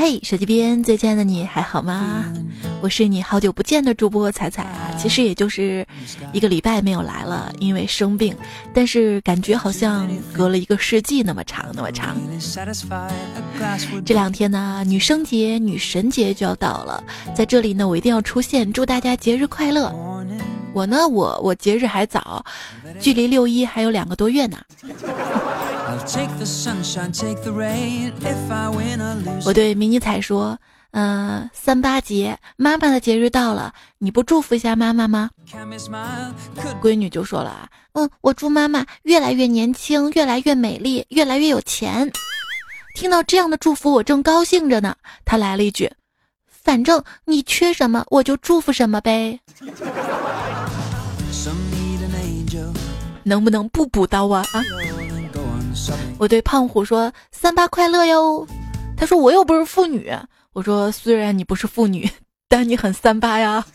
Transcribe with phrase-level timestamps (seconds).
[0.00, 2.24] 嗨，手机边最亲爱的你还好吗？
[2.80, 5.84] 我是你好久不见的主播彩彩啊，其实也就是
[6.32, 8.32] 一个礼拜没有来了，因为生病，
[8.72, 12.16] 但是感觉好像隔了一个世纪那么长那么长。
[14.04, 17.02] 这两天呢，女生节、女神节就要到了，
[17.34, 19.92] 在这里呢，我一定要出现，祝大家节日快乐。
[20.74, 22.44] 我呢，我我节日还早，
[23.00, 24.58] 距离六一还有两个多月呢。
[29.44, 30.58] 我对迷你彩说
[30.92, 35.28] ：“嗯，三八节，妈妈的节日到了，你不祝福一下妈妈吗？”
[36.80, 42.10] 闺女就说了：“嗯，我祝妈妈越来越年轻，越来越美丽，越来越有钱。”
[42.96, 45.92] 听到这样的祝福，我正高兴着呢，她来了一句
[46.48, 49.40] ：“反正你缺什么，我就祝福什么呗。”
[53.24, 54.42] 能不能不补刀啊？
[54.54, 54.64] 啊！
[56.18, 58.46] 我对胖虎说：“三八快乐哟！”
[58.96, 60.12] 他说：“我又不是妇女。”
[60.52, 62.08] 我说：“虽然你不是妇女，
[62.48, 63.64] 但你很三八呀。”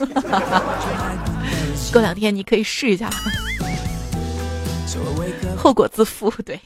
[1.93, 3.09] 过两天你可以试一下，
[5.55, 6.29] 后果自负。
[6.43, 6.59] 对。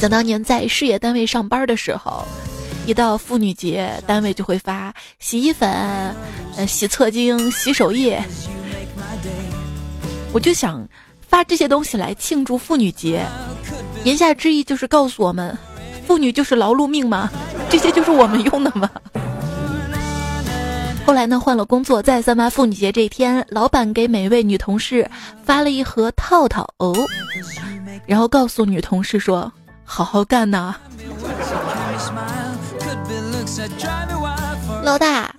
[0.00, 2.24] 想当年在事业单位上班的时候，
[2.86, 5.68] 一到妇女节，单位就会发洗衣粉、
[6.56, 8.22] 呃洗厕巾、洗手液。
[10.32, 10.88] 我就想
[11.30, 13.24] 发这些东西来庆祝妇女节，
[14.02, 15.56] 言下之意就是告诉我们，
[16.04, 17.30] 妇女就是劳碌命吗？
[17.70, 18.90] 这些就是我们用的吗？
[21.06, 25.08] 后来呢，换了工作，在三八妇女节这一天，老板给每位女同事
[25.44, 26.92] 发了一盒套套哦，
[28.06, 29.50] 然后告诉女同事说
[29.84, 30.74] ：“好好干呐。”
[34.82, 35.32] 老大。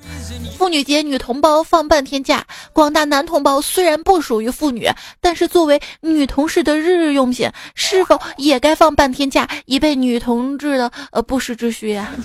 [0.61, 2.45] 妇女节，女同胞放半天假。
[2.71, 4.87] 广大男同胞虽然不属于妇女，
[5.19, 12.11] 但是作为女同事的日日用品，是否也该放半天假，以备女同志的呃不时之需呀？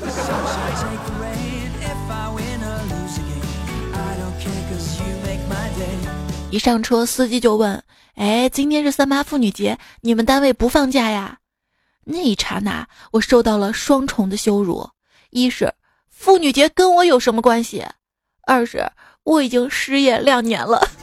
[6.52, 7.82] 一上车，司机就问
[8.16, 11.38] ：“哎，今天是三八妇女节，你们单位不放假呀？”
[12.04, 14.90] 那一刹那，我受到了双重的羞辱：
[15.30, 15.72] 一是
[16.10, 17.82] 妇女节跟我有什么关系？
[18.46, 18.82] 二是
[19.24, 20.80] 我已经失业两年了。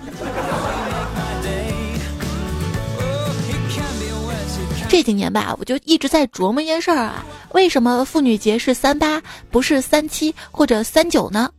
[4.89, 9.21] 这几年吧，我就一直在琢磨一件事儿啊，为什么妇女节是三八，
[9.51, 11.49] 不是三七或者三九呢？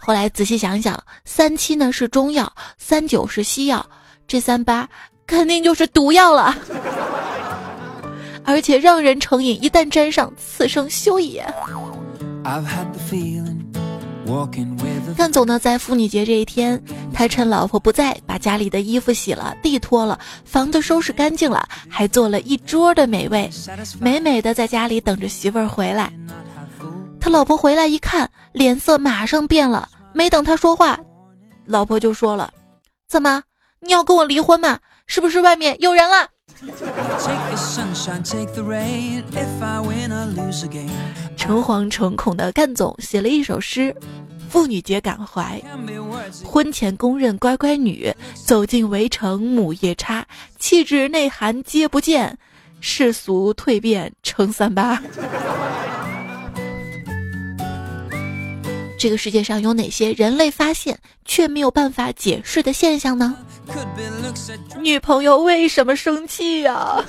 [0.00, 3.84] 后来仔细想想，三七呢是中药，三九是西药，
[4.26, 4.88] 这三八
[5.26, 6.56] 肯定就是毒药了，
[8.44, 11.44] 而且让人成瘾，一旦沾上，此生休也。
[15.16, 23.50] 干总呢，在妇女节这一天，他趁老婆不在，把家里的衣服洗了，地拖了，房子收拾干净了，还做了一桌的美味，
[24.00, 26.12] 美美的在家里等着媳妇儿回来。
[27.20, 30.98] 他老婆回来一看，脸色马上变了，没等他说话，
[31.64, 32.52] 老婆就说了
[33.08, 33.42] ：“怎么，
[33.80, 34.78] 你要跟我离婚吗？
[35.06, 36.28] 是不是外面有人了？”
[41.36, 43.94] 诚惶诚恐的干总写了一首诗：
[44.48, 45.60] 妇女节感怀，
[46.44, 50.26] 婚前公认乖乖女，走进围城母夜叉，
[50.58, 52.36] 气质内涵皆不见，
[52.80, 55.02] 世俗蜕变成三八。
[59.04, 63.36] 这个世界上有哪些人类发现却没有办法解释的现象呢？
[64.80, 67.04] 女朋友为什么生气呀？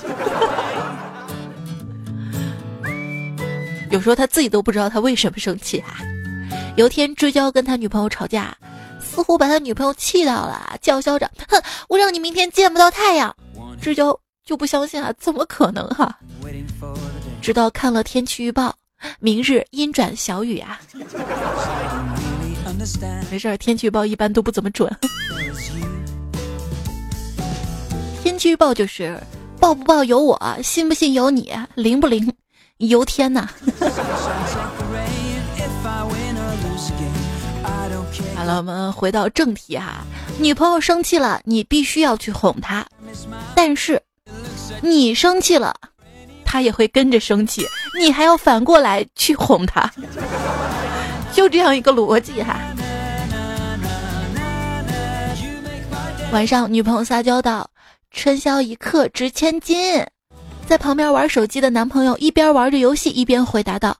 [3.90, 5.96] 有时候他自己都不知道他为什么生气啊。
[6.76, 8.54] 有天志娇跟他女朋友吵架，
[9.00, 11.58] 似乎把他女朋友气到了，叫嚣着：“哼，
[11.88, 13.34] 我让你明天见不到太阳。”
[13.80, 14.14] 志娇
[14.44, 16.18] 就不相信啊，怎么可能哈？
[17.40, 18.76] 直到看了天气预报，
[19.18, 20.78] 明日阴转小雨啊。
[23.30, 24.90] 没事儿，天气预报一般都不怎么准。
[28.22, 29.20] 天气预报就是
[29.58, 32.32] 报不报由我，信不信由你，灵不灵
[32.78, 33.48] 由天呐。
[38.34, 40.04] 好了，我们回到正题哈。
[40.38, 42.86] 女朋友生气了，你必须要去哄她，
[43.54, 44.00] 但是
[44.82, 45.74] 你生气了，
[46.44, 47.66] 她也会跟着生气，
[47.98, 49.90] 你还要反过来去哄她，
[51.36, 52.58] 就这样一个逻辑哈。
[56.32, 57.68] 晚上，女朋友撒娇道。
[58.10, 60.02] 春宵一刻值千金，
[60.66, 63.94] 在旁边玩手机的男朋友一边玩着游戏一边回答道：“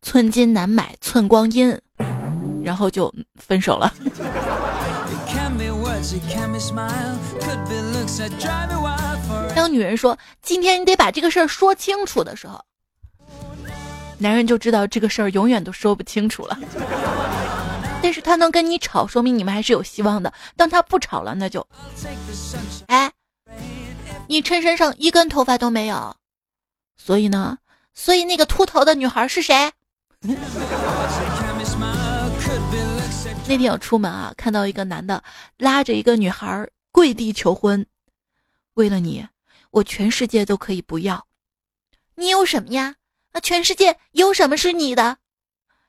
[0.00, 1.76] 寸金难买寸光阴。”
[2.62, 3.92] 然后就分手了。
[9.56, 12.64] 当女人说“今天你得把这个事儿说清楚”的时候，
[14.18, 16.58] 男人就知道这个事儿永远都说不清楚了。
[18.02, 20.32] 但是他能跟你吵，说明你们还是有希望的。
[20.56, 21.66] 当他不吵了，那就，
[22.86, 23.10] 哎，
[24.28, 26.16] 你衬衫上一根头发都没有，
[26.96, 27.58] 所以呢，
[27.94, 29.72] 所以那个秃头的女孩是谁？
[33.48, 35.22] 那天我出门啊，看到一个男的
[35.56, 37.84] 拉着一个女孩跪地求婚，
[38.74, 39.26] 为了你，
[39.70, 41.26] 我全世界都可以不要。
[42.14, 42.94] 你有什么呀？
[43.38, 45.18] 那全世界有什么是你的？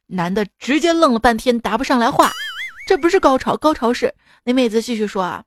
[0.05, 2.31] 男的直接愣了半天，答不上来话。
[2.85, 4.13] 这不是高潮，高潮是
[4.43, 5.45] 那妹子继续说啊，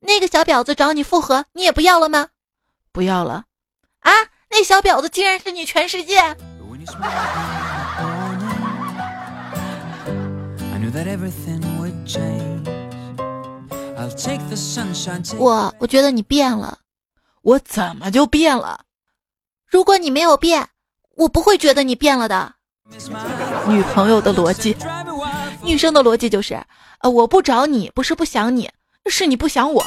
[0.00, 2.30] 那个小婊子找你复合，你也不要了吗？
[2.90, 3.44] 不要了。
[4.00, 4.10] 啊，
[4.50, 6.20] 那小婊子竟然是你全世界。
[15.38, 16.80] 我我觉得你变了，
[17.42, 18.80] 我怎么就变了？
[19.68, 20.70] 如果你没有变，
[21.20, 22.54] 我不会觉得你变了的。
[23.68, 24.74] 女朋友的逻辑，
[25.62, 26.58] 女生的逻辑就是，
[27.00, 28.70] 呃，我不找你不是不想你，
[29.04, 29.84] 是你不想我。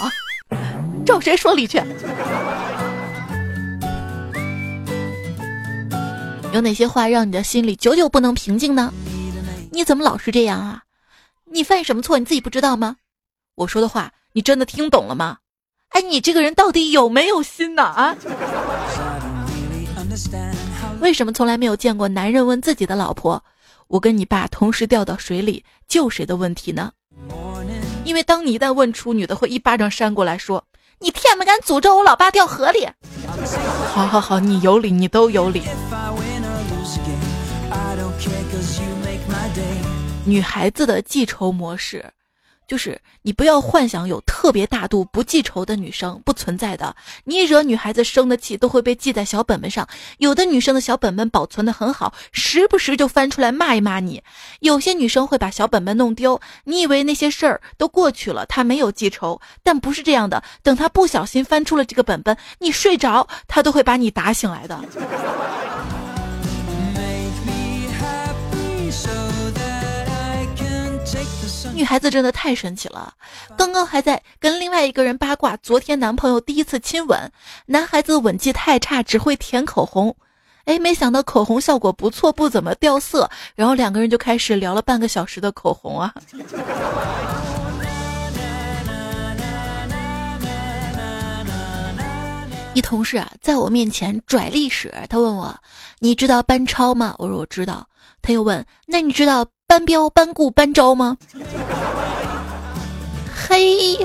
[1.04, 1.82] 找谁说理去？
[6.54, 8.94] 有哪些话让你的心里久久不能平静呢？
[9.72, 10.84] 你怎么老是这样啊？
[11.46, 12.98] 你犯什么错你自己不知道吗？
[13.56, 15.38] 我说的话你真的听懂了吗？
[15.90, 17.82] 哎，你这个人到底有没有心呢？
[17.82, 18.16] 啊？
[21.04, 23.44] 为什么从来没有见过男人问自己的老婆
[23.90, 26.94] ：“我跟你爸同时掉到水里，救谁的问题呢？”
[28.06, 30.64] 因为当你一旦问出，女的会一巴掌扇过来，说
[31.00, 32.88] ：“你天不敢诅咒我老爸掉河里。”
[33.94, 35.64] 好好好，你有理，你都有理。
[40.24, 42.14] 女孩子的记仇模式。
[42.68, 46.96] 就是你不要幻想有特别大度不记仇的女生不存在的，
[47.26, 49.88] 你惹女孩子生的气都会被记在小本本上。
[50.18, 54.24] 有的女生的小本本保存的很好，时不时就翻出来骂一骂你。
[54.62, 60.44] 有些女生会把小本本弄丢，你以为那些事儿都过去了，她没有记仇，但不是这样的。
[60.62, 64.80] 等她不小心翻出了这个本本，你睡着，她都会把你打醒来的。
[71.84, 73.14] 女孩子真的太神奇了，
[73.58, 77.30] 刚刚还在跟另外一个人八卦，昨天男朋友第一次亲吻，
[77.66, 80.16] 男孩子吻技太差，只会舔口红，
[80.64, 86.14] 哎，没想到口红效果不错，不怎么掉色，然后两个人就开始聊了半个小时的口红啊。
[92.74, 95.54] 一同事啊，在我面前拽历史，他问我，
[96.00, 97.14] 你知道班超吗？
[97.18, 97.86] 我说我知道。
[98.22, 99.46] 他又问，那你知道？
[99.74, 101.18] 班彪、班固、班昭吗？
[103.36, 103.98] 嘿，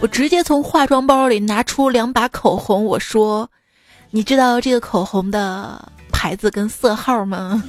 [0.00, 3.48] 我直接从化妆包里拿出两把口红，我说
[4.10, 7.62] ：“你知道这个口红的牌子跟色号吗？”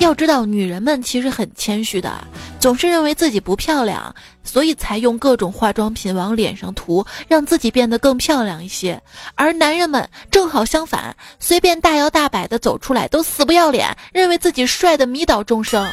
[0.00, 2.24] 要知道，女人们其实很谦虚的，
[2.58, 9.00] 总是认为自己不漂亮，所以才用各种化妆品往脸上涂，让自己变得更漂亮一些。
[9.34, 15.86] 而男人们正好相反，随便大摇大摆的走出来都死不要脸，认为自己帅的迷倒众生。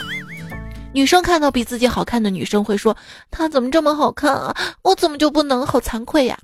[0.93, 2.95] 女生看到比自己好看的女生会说
[3.29, 4.55] ：“她怎么这么好看啊？
[4.81, 5.65] 我怎么就不能？
[5.65, 6.38] 好惭愧呀！”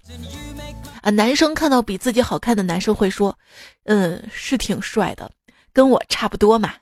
[1.02, 3.38] 啊，男生看到比自己好看的男生会说
[3.86, 5.32] ：“嗯，是挺帅的。”
[5.74, 6.74] 跟我差不多嘛。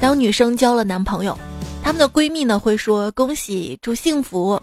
[0.00, 1.38] 当女生交了男朋友，
[1.82, 4.60] 她们的闺蜜呢会说恭喜祝幸福。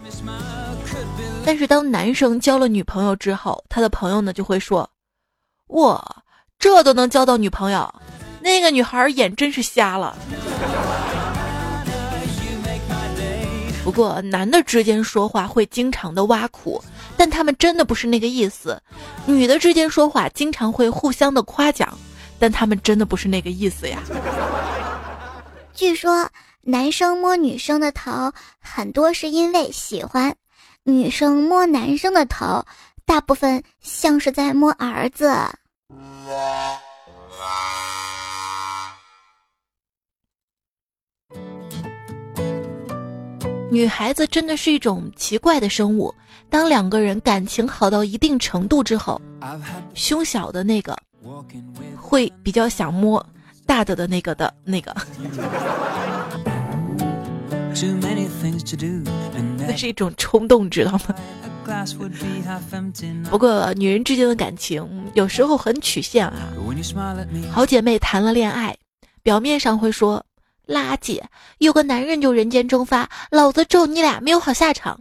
[1.44, 4.88] 但是当男生交了女朋友之后，他的朋友呢就会说，
[5.68, 6.04] 哇，
[6.58, 7.94] 这都能交到女朋友，
[8.42, 10.14] 那个女孩眼真是瞎了。
[13.88, 16.78] 不过，男的之间说话会经常的挖苦，
[17.16, 18.76] 但他们真的不是那个意思；
[19.24, 21.96] 女的之间说话经常会互相的夸奖，
[22.38, 24.02] 但他们真的不是那个意思呀。
[25.72, 26.28] 据说，
[26.60, 28.30] 男生摸女生的头，
[28.60, 30.30] 很多是因为喜欢；
[30.82, 32.62] 女生摸男生的头，
[33.06, 35.32] 大部分像是在摸儿子。
[43.70, 46.14] 女孩子真的是一种奇怪的生物。
[46.50, 49.20] 当两个人感情好到一定程度之后，
[49.92, 50.96] 胸小的那个
[51.96, 53.24] 会比较想摸
[53.66, 54.96] 大的的那个的那个。
[59.58, 61.14] 那是一种冲动，知道吗？
[63.30, 66.48] 不过女人之间的感情有时候很曲线啊。
[67.52, 68.74] 好姐妹谈了恋爱，
[69.22, 70.24] 表面上会说。
[70.68, 71.20] 垃圾，
[71.58, 75.00] 有个男人就人间蒸发，老子咒你俩没有好下场。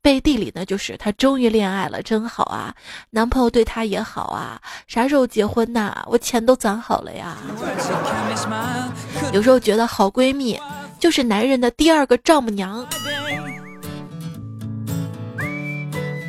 [0.00, 2.72] 背地里呢，就是她终于恋爱了，真好啊！
[3.10, 5.92] 男朋友对她也好啊，啥时候结婚呐？
[6.06, 7.36] 我钱都攒好了呀。
[9.32, 10.58] 有时候觉得好闺蜜
[11.00, 12.86] 就是男人的第二个丈母娘。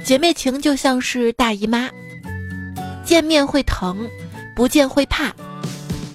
[0.04, 1.88] 姐妹情就像是大姨妈，
[3.06, 4.10] 见面会疼，
[4.56, 5.32] 不见会怕。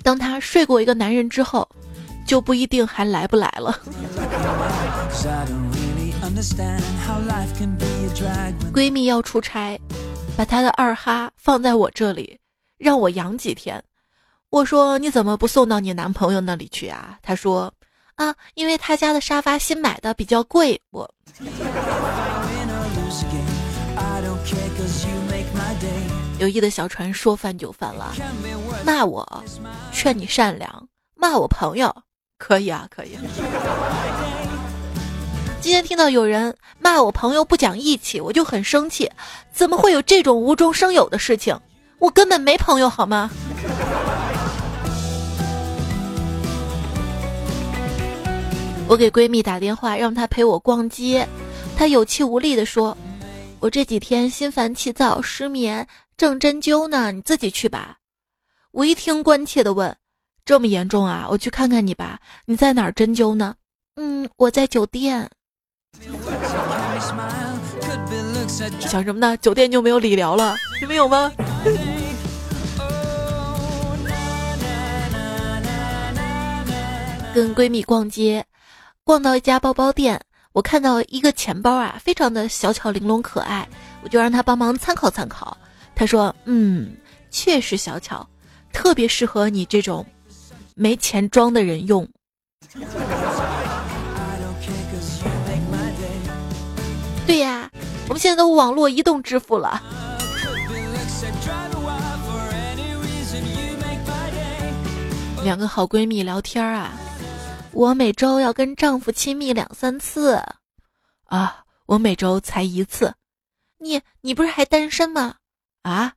[0.03, 1.67] 当她睡过一个男人之后，
[2.35, 3.79] 就不一定还来不来了。
[8.73, 9.79] 闺蜜要出差，
[10.37, 12.37] 把她的二哈放在我这里，
[12.77, 13.81] 让我养几天。
[14.51, 17.17] 我说你怎么不送到你男朋友那里去啊？
[17.23, 17.73] 她说
[18.17, 20.83] 啊，因为他家的沙发新买的比较贵。
[20.91, 21.09] 我
[26.41, 28.13] 友谊的小船说翻就翻了，
[28.85, 29.25] 骂我，
[29.93, 31.95] 劝你善良，骂我朋友，
[32.47, 33.17] 可以啊，可以。
[35.63, 39.11] 今天听到有人骂我朋友不讲义气，我就很生气。
[39.51, 41.59] 怎么会有这种无中生有的事情？
[41.99, 43.31] 我根本没朋友，好吗？
[48.87, 51.27] 我给闺蜜打电话，让她陪我逛街。
[51.79, 52.95] 她有气无力地说
[53.59, 57.97] ：“我这几天心烦气躁，失眠，正针灸呢，你自己去吧。”
[58.71, 59.97] 我一听，关切地问
[60.45, 61.27] ：“这么严重啊？
[61.31, 62.19] 我去看看你吧。
[62.45, 63.55] 你在哪儿针灸呢
[63.97, 65.31] ？”“嗯，我在酒店。”
[68.81, 69.37] 想什么呢？
[69.39, 70.55] 酒店就没有理疗了？
[70.81, 71.33] 你们有吗？
[77.35, 78.45] 跟闺蜜逛街，
[79.03, 80.21] 逛到一家包包店，
[80.53, 83.67] 我看到一个钱包啊，非常的小巧玲珑可爱，
[84.03, 85.57] 我就让她帮忙参考参考。
[85.97, 86.95] 她说：“嗯，
[87.31, 88.29] 确实小巧，
[88.73, 90.07] 特别适合你这种
[90.75, 92.09] 没钱装的人用。”
[97.27, 97.71] 对呀，
[98.09, 99.83] 我们现在都网络移动支付了。
[105.43, 106.93] 两个好闺蜜聊天啊，
[107.73, 110.43] 我每周要跟丈夫亲密两三次，
[111.27, 113.15] 啊，我每周才一次。
[113.79, 115.35] 你你不是还单身吗？
[115.83, 116.15] 啊，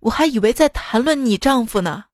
[0.00, 2.04] 我还以为在谈论你丈夫呢。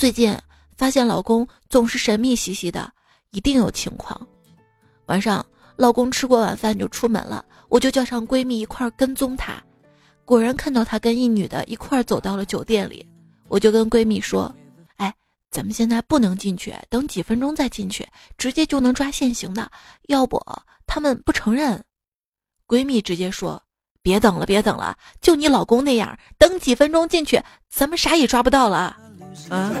[0.00, 0.34] 最近
[0.78, 2.90] 发现老公总是神秘兮兮的。
[3.32, 4.18] 一定有情况。
[5.08, 5.44] 晚上，
[5.76, 9.62] 老公吃过晚饭就出门了，我就叫上闺蜜一块跟踪他。
[10.24, 13.06] 果然看到他跟一女的一块走到了酒店里，
[13.46, 14.50] 我就跟闺蜜说
[14.96, 15.14] ：“哎，
[15.50, 19.70] 咱们现在不能进去，等几分钟再进去，直接就能抓现行的。
[20.08, 20.42] 要不
[20.86, 21.84] 他们不承认。”
[22.66, 23.62] 闺蜜直接说
[24.00, 27.38] ：“别等了，别等了，就你老公那样，等几分钟进去，
[27.68, 28.96] 咱们啥也抓不到了。”
[29.50, 29.74] 嗯。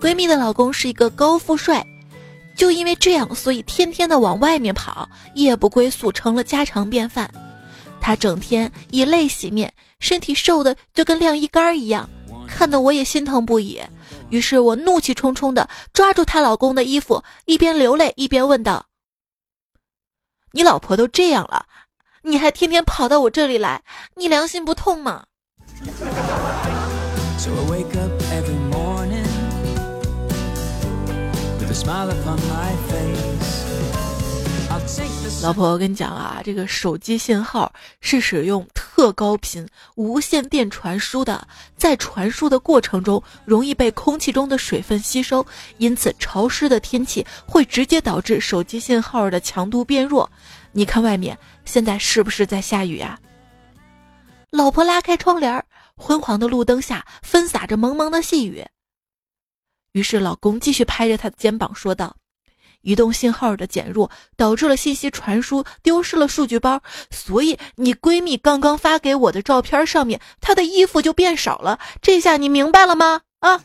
[0.00, 1.84] 闺蜜的老公是一个高富帅，
[2.56, 7.30] 就因为这样，所以天天的往外面跑，夜不归宿成了家常便饭。
[8.00, 12.08] 他整天以泪洗面，身体瘦的就跟晾衣杆一样，
[12.46, 13.80] 看得我也心疼不已。
[14.32, 18.86] 于是我怒气冲冲的抓住她老公的衣服，一边流泪一边问道
[20.52, 21.66] ：“你老婆都这样了？”
[22.24, 23.82] 你还天天跑到我这里来，
[24.14, 25.26] 你良心不痛吗？
[35.42, 41.46] 老婆，我跟你讲啊，这个手机信号是使用特高频无线电传输的，
[41.76, 45.44] 在传输的过程中容易被空气中的水分吸收，
[45.78, 50.30] 因此潮湿的天气会直接导致手机信号的强度变弱。
[50.70, 53.18] 你看外面现在是不是在下雨呀？
[54.50, 55.64] 老婆拉开窗帘，
[55.96, 58.64] 昏黄的路灯下分洒着蒙蒙的细雨。
[59.92, 62.14] 于是老公继续拍着她的肩膀说道
[62.82, 71.78] ：“移动信号的减弱导致了信息传输丢失了数据包，所以你闺蜜刚刚发给我的照片上面她的衣服就变少了。
[72.00, 73.22] 这下你明白了吗？
[73.40, 73.60] 啊！”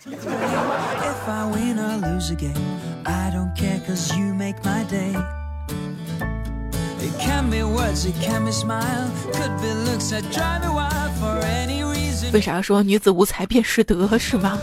[12.33, 14.59] 为啥说女子无才便是德是吗？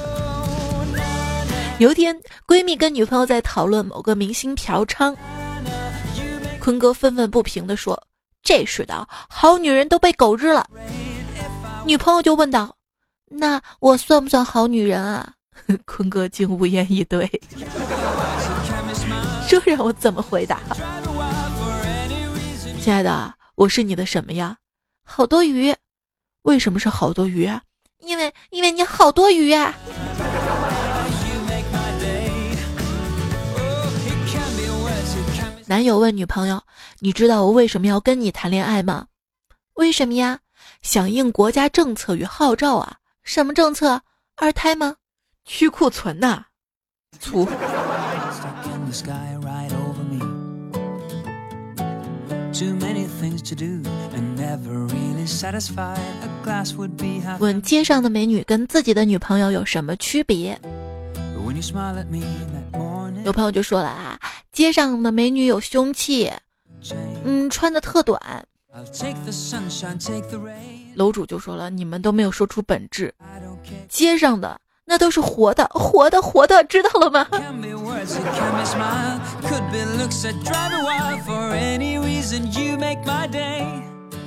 [1.78, 2.16] 有一天，
[2.46, 5.14] 闺蜜跟女朋友在讨论某个明星嫖娼，
[6.60, 8.00] 坤哥愤愤不平地说
[8.44, 10.64] ：“这世道，好女人都被狗日了。”
[11.84, 12.76] 女朋友就问道
[13.28, 15.32] ：“那我算不算好女人啊？”
[15.84, 17.28] 坤哥竟无言以对。
[19.48, 20.60] 这让我怎么回答？
[22.80, 24.56] 亲爱的，我是你的什么呀？
[25.04, 25.74] 好多鱼。
[26.42, 27.62] 为什么是好多鱼啊？
[27.98, 29.74] 因为因为你好多鱼啊。
[35.74, 36.62] 男友问女朋友
[37.02, 39.08] ：“你知道我为什么要跟你谈恋爱吗
[39.74, 40.38] ？”“为什么呀
[40.82, 44.00] ？”“响应国家政策与号召啊！”“什么政策？
[44.36, 44.94] 二胎吗
[45.44, 46.44] ？”“去库存呐。
[47.18, 47.44] ”“粗。”
[57.40, 60.56] 问街上的美女跟自己的女朋友有什么区别？
[63.24, 64.18] 有朋友就说了啊，
[64.52, 66.30] 街上的美女有凶器，
[67.24, 68.20] 嗯，穿的特短。
[70.94, 73.14] 楼主就说了，你们都没有说出本质，
[73.88, 77.26] 街上的那都是活的，活的，活的，知道了吗？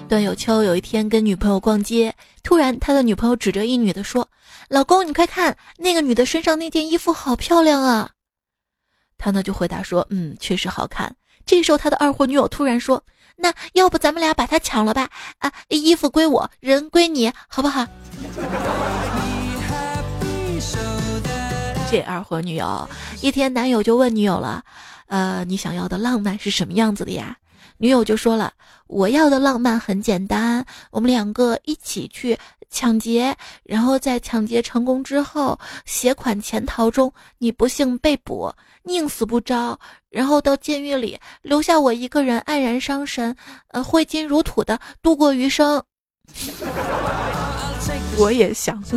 [0.08, 4.27] 段有秋有一天跟女朋友逛街，突然他的女朋友指着一女的说
[4.67, 8.12] ：“老公，你快看，那个女的身上那件衣服好漂亮啊！”
[9.17, 13.03] 他呢就回答说：“嗯，确实好看。”这时候他的二货女友突然说
[13.38, 15.09] ：“那要不咱们俩把她抢了吧？
[15.39, 17.88] 啊，衣服归我，人归你，好不好？”
[21.89, 22.89] 这二货女友
[23.21, 24.62] 一天，男友就问女友了
[25.07, 27.38] ：“呃，你想要的浪漫是什么样子的呀？”
[27.77, 28.53] 女友就说了
[28.87, 32.37] ：“我要的浪漫很简单，我们两个一起去
[32.69, 38.51] 抢劫，然后在抢劫成功之后携款潜逃中，你不幸被捕，
[38.83, 43.35] 宁死不招，然后到监狱里留下我一个人黯然伤神，
[43.69, 45.83] 呃，挥金如土的度过余生。
[48.17, 48.83] 我也想。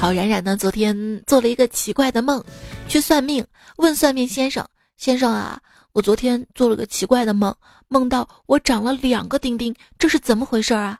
[0.00, 2.40] 好，冉冉呢，昨天做了一个奇怪的梦，
[2.88, 3.44] 去算命，
[3.78, 4.64] 问算命先生。
[4.98, 5.60] 先生啊，
[5.92, 7.54] 我昨天做了个奇怪的梦，
[7.86, 10.98] 梦到我长了两个丁丁，这是怎么回事啊？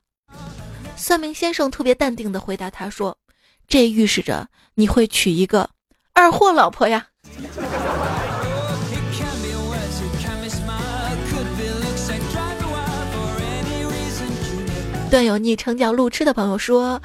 [0.97, 3.19] 算命先生特别淡定的回答他说
[3.67, 5.69] ：“这预示着你会娶一个
[6.13, 7.09] 二货老婆呀。”
[15.11, 17.03] 段友昵称叫路痴的朋友说。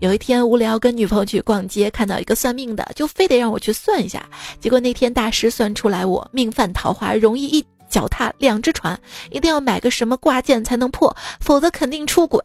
[0.00, 4.28] 有一天无聊跟女朋友去逛街，看到一个算命的，就非得让我去算一下。
[4.60, 8.98] 结果那天大师算出来我命犯桃花，容易一脚踏两只船，
[9.30, 12.42] 一定要买个什么挂件才能破，否则肯定出轨。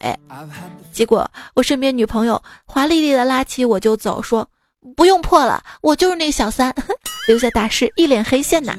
[0.94, 4.48] 结果我身边女朋友华丽丽的拉起我就走，说
[4.96, 6.74] 不用破了，我就是那个小三，
[7.28, 8.78] 留下大师一脸黑线呐。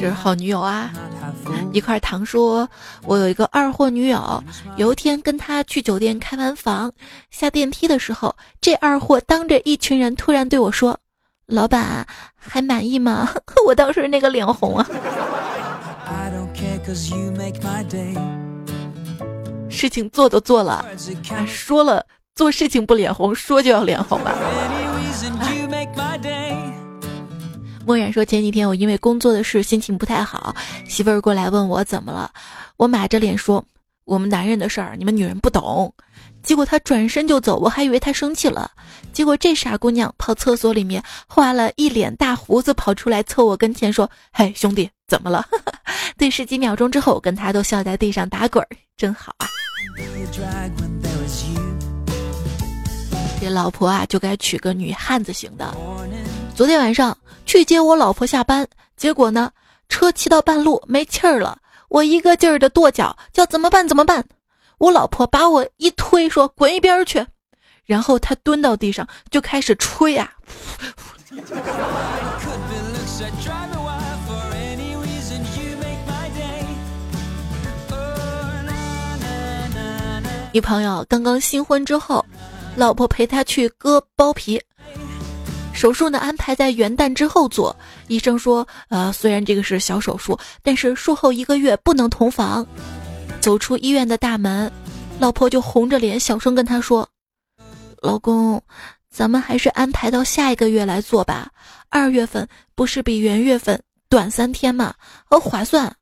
[0.00, 0.90] 这是好女友啊！
[1.72, 2.68] 一块糖说
[3.06, 4.42] ：“我有一个二货女友，
[4.76, 6.92] 有一天跟他去酒店开完房，
[7.30, 10.98] 下电梯的时候，这二货当着一群人突然对我说
[11.46, 13.28] ：‘老板还满意吗？’
[13.66, 14.86] 我当时那个脸红啊！
[19.70, 20.84] 事情做都做了，
[21.46, 24.34] 说了做事情不脸红，说就要脸红吧。”
[27.84, 30.54] 默然说：“前几天我因为工作的事心情不太好，
[30.88, 32.30] 媳妇儿过来问我怎么了，
[32.76, 33.64] 我马着脸说
[34.04, 35.92] 我们男人的事儿你们女人不懂。
[36.42, 38.70] 结果他转身就走，我还以为他生气了。
[39.12, 45.46] 结果这傻姑娘跑厕所里面画了一脸大胡子，跑出来凑我跟前说：‘嘿，兄弟，怎么了？’
[46.18, 49.46] 对视几秒钟之后，我跟他都笑在地上打滚儿，真好啊！
[53.40, 55.74] 这老婆啊，就该娶个女汉子型的。”
[56.54, 59.50] 昨天晚上去接我老婆下班，结果呢，
[59.88, 64.24] 车骑到半路没气儿了，我一个劲儿的跺脚，叫怎么办怎么办？
[64.78, 67.26] 我老婆把我一推，说滚一边去，
[67.84, 70.32] 然后她蹲到地上就开始吹呀。
[80.52, 82.24] 女朋友刚刚新婚之后，
[82.76, 84.62] 老婆陪他去割包皮。
[85.82, 87.74] 手术呢安排在元旦之后做，
[88.06, 92.64] 医生说，呃，虽然这个是小手术，但是术后一个月不能同房。
[93.40, 94.70] 走出医院的大门，
[95.18, 97.08] 老婆就红着脸小声跟他说
[98.00, 98.62] ：“老公，
[99.10, 101.50] 咱们还是安排到下一个月来做吧，
[101.88, 104.94] 二月份不是比元月份短三天吗？
[105.30, 105.92] 哦，划算。”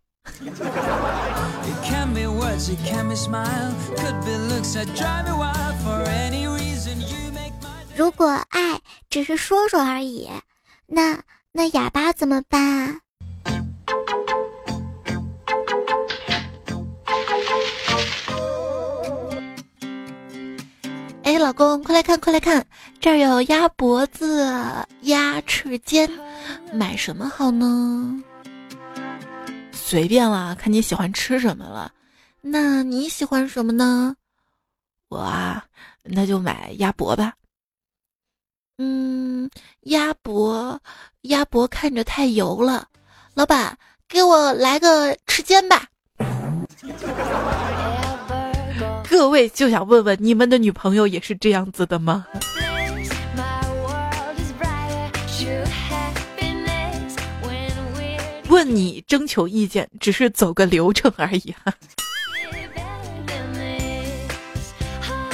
[7.97, 10.31] 如果爱只是说说而已，
[10.87, 11.21] 那
[11.51, 13.01] 那哑巴怎么办啊？
[21.25, 22.65] 哎，老老公，快来看，快来看，
[23.01, 24.47] 这儿有鸭脖子、
[25.03, 26.09] 鸭翅尖，
[26.73, 28.23] 买什么好呢？
[29.73, 31.93] 随便啦，看你喜欢吃什么了。
[32.41, 34.15] 那你喜欢什么呢？
[35.09, 35.65] 我啊，
[36.05, 37.33] 那就买鸭脖吧。
[38.83, 39.51] 嗯，
[39.83, 40.81] 鸭脖，
[41.21, 42.89] 鸭脖看着太油了。
[43.35, 43.77] 老板，
[44.09, 45.85] 给我来个翅尖吧。
[49.07, 52.27] 各位就想问问，你们的女朋友也是这样子的吗？
[58.49, 61.71] 问你征求意见，只是走个流程而已哈。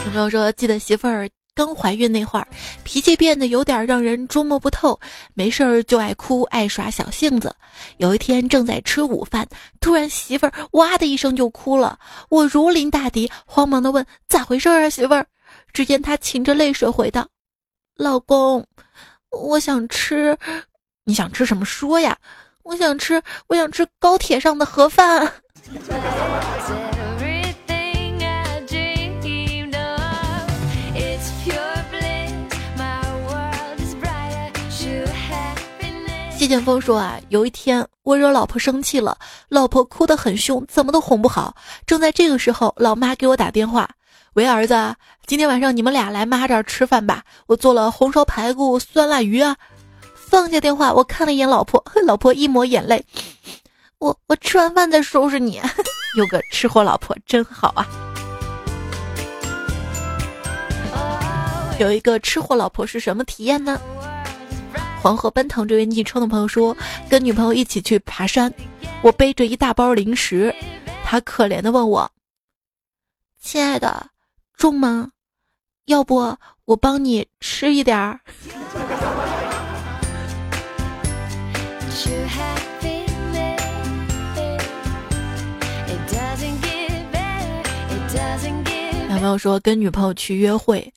[0.05, 2.47] 有朋友说，记得媳妇儿刚怀孕那会儿，
[2.85, 5.01] 脾气变得有点让人捉摸不透，
[5.33, 7.57] 没事儿就爱哭，爱耍小性子。
[7.97, 9.49] 有一天正在吃午饭，
[9.81, 15.27] 突然媳妇儿哇的一声就哭了，我如临大敌，慌忙的问咋回事啊，媳妇儿？
[15.73, 17.27] 只见她噙着泪水回道
[17.97, 18.67] ：“老公，
[19.31, 20.37] 我想吃，
[21.05, 22.19] 你想吃什么说呀？
[22.65, 25.33] 我想吃，我想吃高铁上的盒饭。”
[36.47, 41.57] 谢剑锋说啊，有一天我惹老婆生气了，老婆哭得很凶，怎么都哄不好。
[41.85, 43.91] 正在这个时候，老妈给我打电话
[44.35, 44.95] ：“喂，儿子，
[45.27, 49.57] 今天晚上你们俩来妈这儿吃饭吧，我做了红烧排骨、酸辣鱼啊。”
[50.15, 53.05] 放下电话，我看了一眼老婆，老婆一抹眼泪
[53.99, 55.61] ：“我我吃完饭再收拾你。”
[56.17, 57.85] 有个吃货老婆真好啊！
[61.81, 63.81] 有一个吃货老婆是什么体验呢？
[65.07, 66.77] 黄河奔腾这位昵称的朋友说，
[67.09, 68.53] 跟女朋友一起去爬山，
[69.03, 70.53] 我背着一大包零食，
[71.05, 72.11] 他可怜的问我
[73.41, 74.09] ：“亲爱的，
[74.57, 75.11] 重吗？
[75.85, 78.19] 要不我帮你吃一点儿。”
[89.09, 90.93] 男朋友说跟女朋友去约会。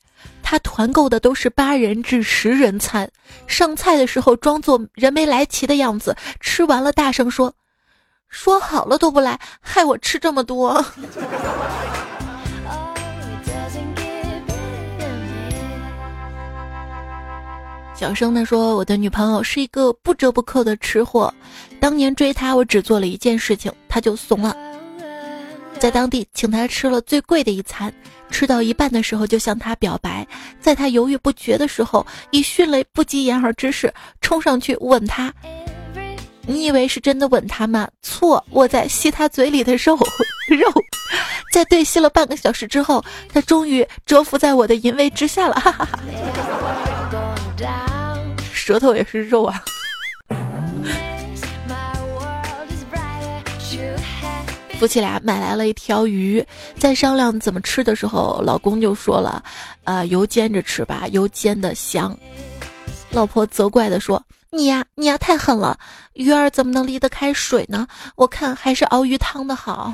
[0.50, 3.08] 他团购的都是八人至十人餐，
[3.46, 7.54] 上菜的时候装作人没来齐的样子，吃完了大声说
[8.28, 10.74] ：“说好了都不来，害我吃这么多。
[17.94, 21.32] ”小声的说：“我的女朋友是一个不折不扣的吃货，
[21.78, 24.56] 当年追她，我只做了一件事情，她就怂了。”
[25.80, 27.90] 在当地请他吃了最贵的一餐，
[28.30, 30.26] 吃到一半的时候就向他表白，
[30.60, 35.32] 在他犹豫不决的时候，以迅雷不及掩耳之势冲上去吻他。
[36.42, 37.88] 你以为是真的吻他吗？
[38.02, 40.70] 错，我在吸他嘴里的肉肉。
[41.50, 45.98] 在对吸了半个小时之后，他终于折服在我的淫威之下了，哈哈哈。
[48.52, 49.64] 舌头也是肉啊。
[54.80, 56.42] 夫妻俩买来了一条鱼，
[56.78, 59.44] 在商量怎么吃的时候，老公就说了
[59.84, 62.16] ：“呃，油煎着吃吧，油煎的香。”
[63.12, 65.78] 老婆责怪的说：“你呀，你呀，太狠了，
[66.14, 67.86] 鱼儿怎么能离得开水呢？
[68.16, 69.92] 我看还是熬鱼汤的好。”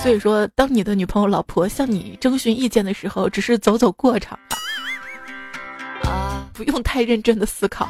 [0.00, 7.88] 所以说，当你的女朋友、老婆向你征询意见的时候，只是走走过场吧，不用太认真的思考。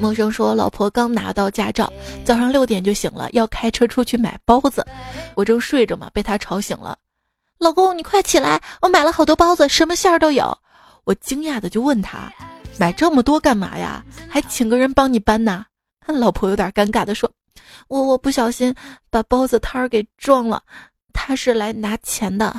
[0.00, 1.92] 陌生说：“老婆刚拿到驾照，
[2.24, 4.84] 早上六点就醒了，要开车出去买包子。
[5.34, 6.96] 我正睡着嘛，被他吵醒了。
[7.58, 10.56] 老公，你快起来，我买了好多包子，什么馅儿都有。
[11.04, 12.32] 我惊讶的就问他，
[12.78, 14.02] 买这么多干嘛呀？
[14.28, 15.66] 还请个人帮你搬呢？
[16.06, 17.30] 老婆有点尴尬的说：
[17.88, 18.74] 我我不小心
[19.10, 20.62] 把包子摊儿给撞了，
[21.12, 22.54] 他是来拿钱的。”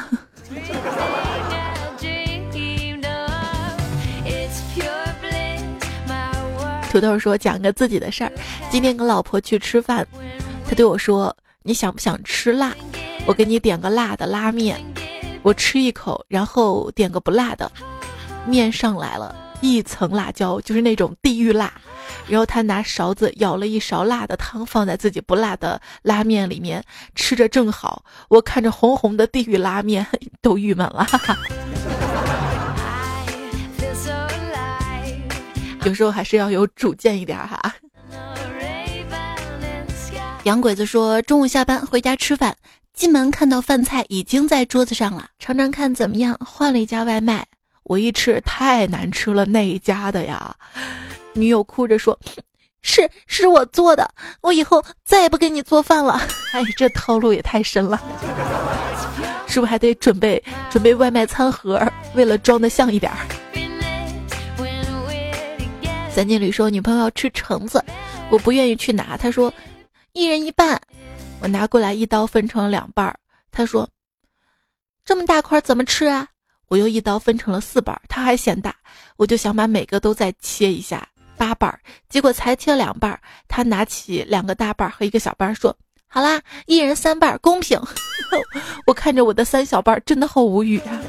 [6.92, 8.32] 土豆说：“讲个自己的事儿，
[8.70, 10.06] 今天跟老婆去吃饭，
[10.68, 12.76] 他对我说：‘你想不想吃辣？
[13.26, 14.78] 我给你点个辣的拉面。’
[15.42, 17.72] 我吃一口，然后点个不辣的。
[18.46, 21.72] 面上来了一层辣椒，就是那种地狱辣。
[22.28, 26.84] 然后他拿勺子舀了一勺辣的汤，放在自己不辣的拉面里面，
[27.16, 28.04] 吃着正好。
[28.28, 30.06] 我看着红红的地狱拉面，
[30.42, 31.38] 都郁闷了。”哈哈。
[35.84, 37.74] 有时候还是要有主见一点哈。
[40.44, 42.56] 洋鬼子说，中午下班回家吃饭，
[42.94, 46.36] 进门看到饭菜已经在桌子上了，尝尝看怎么样？
[46.44, 47.46] 换了一家外卖，
[47.84, 50.56] 我一吃太难吃了，那一家的呀。
[51.34, 52.20] 女友哭着说
[52.82, 54.10] ：“是是我做的，
[54.42, 56.20] 我以后再也不给你做饭了。
[56.54, 58.02] 哎，这套路也太深了，
[59.48, 61.82] 是不是还得准备准备外卖餐盒，
[62.16, 63.18] 为了装的像一点儿？
[66.14, 67.84] 三金旅说女朋友要吃橙子，
[68.30, 69.52] 我不愿意去拿，他说
[70.12, 70.80] 一人一半，
[71.40, 73.18] 我拿过来一刀分成了两半儿，
[73.50, 73.90] 他说
[75.06, 76.28] 这么大块怎么吃啊？
[76.68, 78.76] 我又一刀分成了四瓣，他还嫌大，
[79.16, 83.20] 我就想把每个都再切一下，八瓣儿，结果才切了两瓣儿。
[83.48, 85.76] 他拿起两个大瓣儿和一个小瓣儿说
[86.08, 87.80] ：“好啦，一人三瓣，公平。
[88.86, 91.02] ”我看着我的三小瓣儿，真的好无语啊。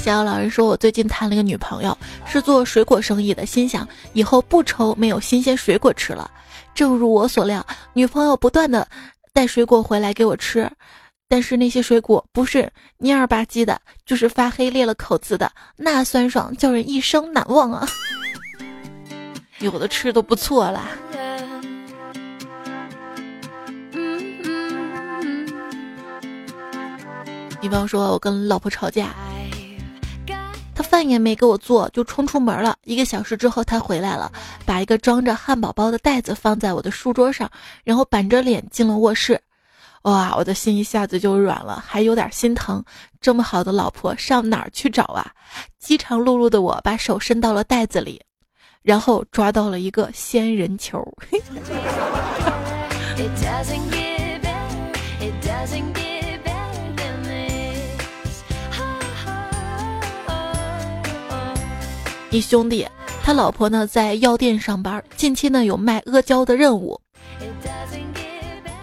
[0.00, 6.30] 逍遥老人说：“我最近谈了个女朋友，是做水果生意的，心想以后不愁没有新鲜水果吃了。”
[6.74, 8.88] 正如我所料，女朋友不断的
[9.34, 10.70] 带水果回来给我吃，
[11.28, 17.86] 但是那些水果不是蔫儿吧唧的，就是发黑裂了口子的，那酸爽叫人一生难忘啊！
[19.58, 20.88] 有的吃都不错啦。
[27.60, 29.14] 比方说，我跟老婆吵架。
[30.82, 32.76] 饭也没给我做，就冲出门了。
[32.84, 34.32] 一个小时之后，他回来了，
[34.64, 37.50] 把一个装着汉堡包的袋子放在我的书桌上，
[37.84, 39.40] 然后板着脸进了卧室。
[40.02, 42.82] 哇，我的心一下子就软了，还有点心疼。
[43.20, 45.30] 这么好的老婆上哪儿去找啊？
[45.78, 48.22] 饥肠辘辘的我把手伸到了袋子里，
[48.82, 51.06] 然后抓到了一个仙人球。
[62.30, 62.86] 一兄弟，
[63.24, 67.00] 他老婆呢在药店上班，近期呢有卖阿胶的任务。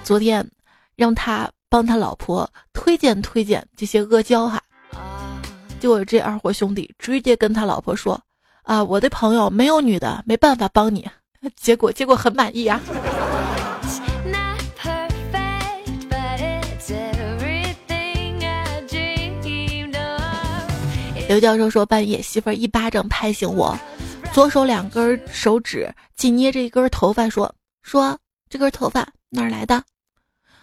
[0.03, 0.45] 昨天
[0.97, 4.61] 让他帮他老婆推荐推荐这些阿胶哈，
[5.79, 8.19] 结果这二货兄弟直接跟他老婆说
[8.63, 11.07] ：“啊，我的朋友没有女的，没办法帮你。
[11.55, 12.81] ”结果结果很满意啊。
[21.27, 23.77] 刘教授说：“半夜媳妇儿一巴掌拍醒我，
[24.31, 28.17] 左手两根手指紧捏着一根头发，说：‘说
[28.49, 29.83] 这根头发哪儿来的？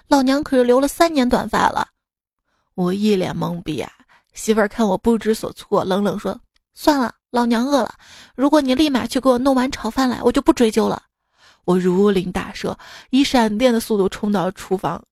[0.09, 1.89] 老娘可是留了三年短发了。’
[2.75, 3.93] 我一脸懵逼啊！
[4.33, 6.41] 媳妇儿看我不知所措，冷冷说
[6.73, 7.93] ：‘算了，老娘饿了。
[8.35, 11.03] 如果你立马去给我弄碗炒饭来，我就不追究了。’
[11.67, 12.75] 我如临大赦，
[13.11, 15.05] 以闪电的速度冲到厨房。”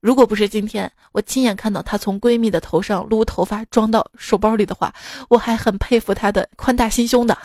[0.00, 4.90] 如果不是今天我亲眼看到她从闺蜜的头上撸头发装到手包里的话，
[5.28, 7.36] 我还很佩服她的宽大心胸的。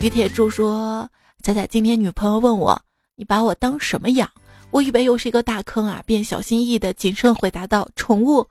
[0.00, 1.08] 于铁柱说
[1.40, 2.78] ：“仔仔，今天女朋友问我，
[3.14, 4.30] 你把我当什么养？
[4.70, 8.46] 我以为又是一个大坑啊，便小心翼翼的谨慎回答道：宠物。”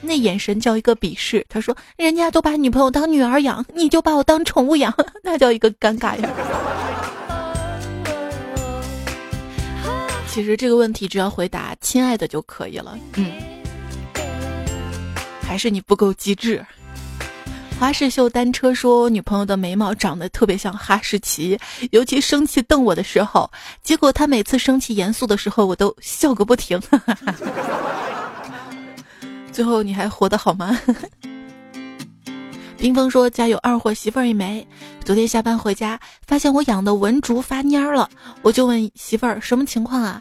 [0.00, 1.44] 那眼神叫一个鄙视。
[1.48, 6.28] 他说：“人家都把女朋友当女儿养，你就把我当宠物养， 那叫一个尴尬呀。”
[10.28, 12.98] 其实这个问题只要回答“亲爱的”就可以了。
[13.14, 13.32] 嗯，
[15.42, 16.62] 还是你不够机智。
[17.80, 21.58] 花式秀单车说：“女朋友的眉毛长得特别像哈士奇，
[21.90, 23.50] 尤其生气瞪我的时候，
[23.82, 26.80] 结果她每次生气严肃的时候，我都笑个不停。”
[29.56, 30.78] 最后你还活得好吗？
[32.76, 34.66] 冰峰说家有二货媳妇儿一枚，
[35.02, 38.10] 昨天下班回家发现我养的文竹发蔫了，
[38.42, 40.20] 我就问媳妇儿什么情况啊？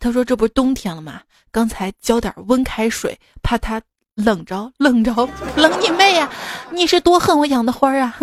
[0.00, 1.20] 他说这不是冬天了吗？
[1.52, 3.82] 刚才浇点温开水，怕它
[4.14, 6.30] 冷着，冷着， 冷你妹呀！
[6.70, 8.18] 你是多恨我养的花儿啊？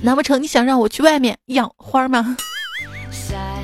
[0.00, 2.38] 难不成你想让我去外面养花吗？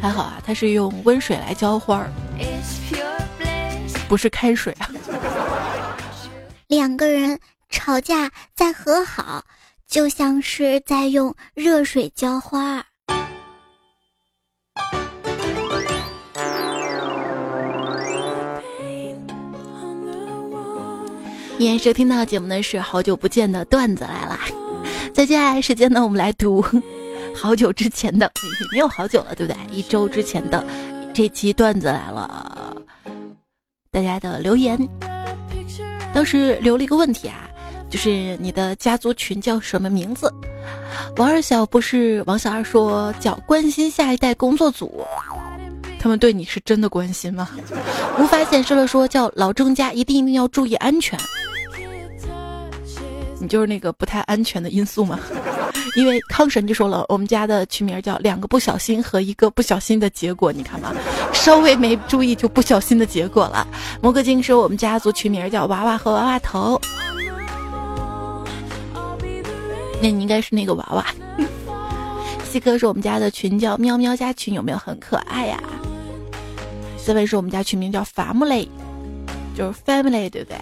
[0.00, 2.10] 还好啊，他是用温水来浇花儿，
[4.08, 4.88] 不是开水啊。
[6.68, 9.44] 两个人吵架再和好，
[9.86, 12.82] 就像是在用热水浇花。
[21.58, 24.40] 依然收听到节目的是好久不见的段子来啦，
[25.12, 26.64] 在接下来时间呢，我们来读。
[27.34, 28.30] 好久之前的，
[28.72, 29.58] 没有好久了，对不对？
[29.70, 30.64] 一周之前的
[31.14, 32.76] 这期段子来了，
[33.90, 34.78] 大家的留言，
[36.12, 37.48] 当时留了一个问题啊，
[37.88, 40.32] 就是你的家族群叫什么名字？
[41.16, 45.04] 王二小不是王小二说叫关心下一代工作组，
[45.98, 47.48] 他们对你是真的关心吗？
[48.18, 51.18] 无法显示了说叫老郑家一定一定要注意安全。
[53.40, 55.18] 你就是那个不太安全的因素嘛。
[55.96, 60.94] 因为康神就说了，我们家的取名叫两个不小心和一个不小心的结果，你看嘛，
[61.32, 63.66] 稍微没注意就不小心的结果了。
[64.00, 66.80] 摩格金说我们家族取名叫娃娃和娃娃头，
[70.00, 71.04] 那你应该是那个娃娃。
[72.44, 75.60] 西哥说我们家的群叫喵喵家群，有没有很可爱呀？
[76.96, 78.68] 四位说我们家群名叫 family，
[79.56, 80.56] 就是 family，对不对？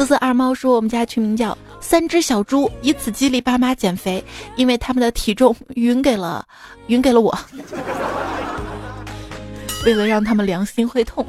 [0.00, 1.58] 瑟瑟二猫说我们家群名叫。
[1.78, 4.24] 三只小猪以此激励爸妈减肥，
[4.56, 6.42] 因为他们的体重匀给了
[6.86, 7.38] 匀给了我，
[9.84, 11.22] 为了让他们良心会痛。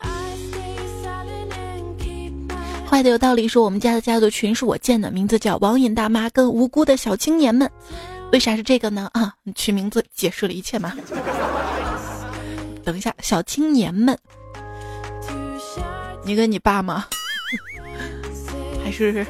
[2.86, 7.70] 坏的有道理，说我们家的家族群是我建的，名字叫网瘾大妈跟无辜的小青年们。
[8.30, 9.08] 为啥是这个呢？
[9.14, 10.92] 啊，取名字解释了一切吗？
[12.84, 14.18] 等一下，小青年们，
[16.26, 17.06] 你跟你爸吗？
[18.82, 19.24] 还是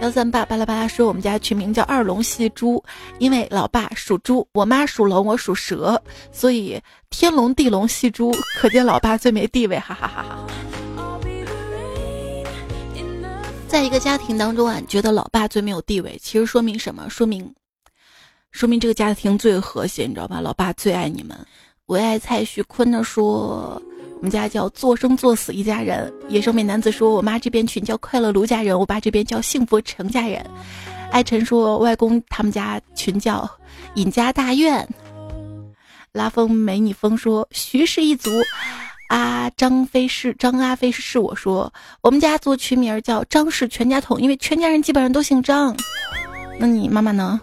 [0.00, 2.82] 幺三八巴拉巴拉说，我们家取名叫二龙戏珠，
[3.18, 6.00] 因为老爸属猪，我妈属龙，我属蛇，
[6.30, 10.46] 所以天龙地龙戏珠，可见老爸最没地位，哈哈哈哈。
[13.66, 17.10] 在一个家庭当中啊，你觉得老爸最没有地位，其实说明什么？
[17.10, 17.52] 说明，
[18.52, 20.40] 说明这个家庭最和谐，你知道吧？
[20.40, 21.36] 老爸最爱你们。
[21.86, 23.82] 唯爱蔡徐坤的说。
[24.22, 26.14] 我们家叫做生做死一家人。
[26.28, 30.48] 野生美男子说，我妈这边群叫快乐卢家人，我爸这边叫幸福成家人。
[31.10, 33.50] 爱晨说，外公他们家群叫
[33.96, 34.88] 尹家大院。
[36.12, 38.30] 拉风美女风说，徐氏一族。
[39.08, 45.76] 啊，张飞是张阿飞是我说，我们家做群名叫张氏全家桶，因为全家人基本上都姓张。
[46.60, 47.40] 那你妈妈呢？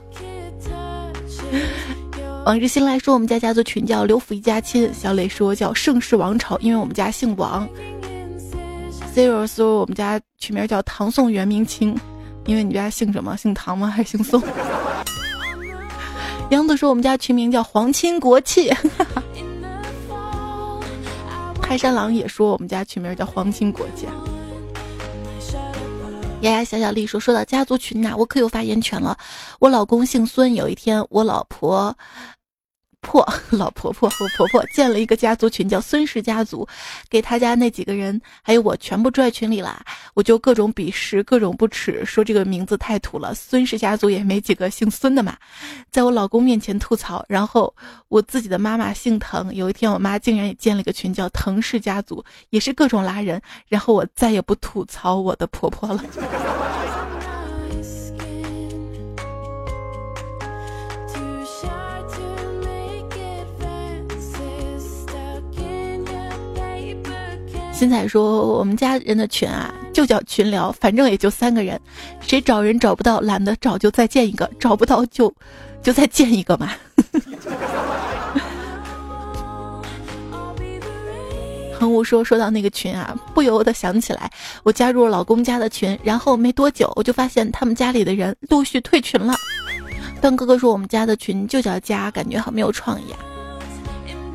[2.50, 4.92] 往日新来说，我们家家族群叫刘府一家亲。
[4.92, 7.70] 小磊说叫盛世王朝，因为我们家姓王。
[9.14, 11.96] Zero 说我们家取名叫唐宋元明清，
[12.48, 13.38] 因为你家姓什么？
[13.38, 13.88] 姓唐吗？
[13.88, 14.42] 还是姓宋？
[16.50, 18.74] 杨子说我们家群名叫皇亲国戚。
[21.62, 24.08] 泰山狼也说我们家群名叫皇亲国戚。
[26.42, 29.16] 丫丫小小丽说：“说到家族群呐，我可有发言权了。
[29.60, 31.96] 我老公姓孙，有一天我老婆。”
[33.02, 36.68] 婆 老婆婆和婆婆建了一个家族群，叫孙氏家族，
[37.10, 39.84] 给他家那几个人还有我全部拽群里啦。
[40.14, 43.34] 我就各种鄙视，各种不耻，说这个名字太土了。
[43.34, 45.38] 孙氏家族也没几个姓孙的嘛，
[45.90, 47.26] 在我老公面前吐槽。
[47.28, 47.74] 然后
[48.10, 53.42] 我自己的妈妈姓滕，有一天我妈竟然也建了一个群，叫滕氏家族，也是各种拉人。
[53.68, 56.04] 然后我再也不吐槽我的婆婆了。
[67.80, 71.80] 新彩说：“我们家人的群啊，就叫群聊，反正也就三个人，
[72.20, 75.34] 谁找人找不到，懒得找就再建一个，找不到就
[75.82, 76.74] 就再建一个嘛。”
[81.80, 84.30] 恒武说：“说到那个群啊，不由得想起来，
[84.63, 89.34] 我加入了老公家的群，然后没多久，我就发现他们家里的人陆续退群了。
[90.20, 93.20] 段哥哥说我们家的群就叫家，感觉好没有创意啊，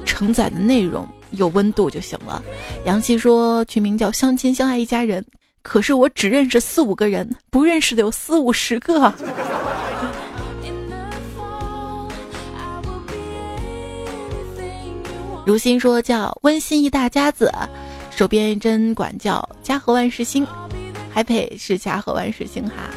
[0.07, 2.43] 承载的内容。”有温度就行了。
[2.85, 5.25] 杨希说群名叫相亲相爱一家人，
[5.63, 9.13] 可是我只认识四五个人，不认识的有四五十个。
[15.47, 17.53] 如新说叫温馨一大家子，
[18.11, 20.47] 手边一针管叫家和万事兴，
[21.11, 22.89] 还配是家和万事兴哈。